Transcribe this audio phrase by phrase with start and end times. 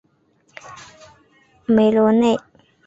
[1.67, 2.35] 梅罗内。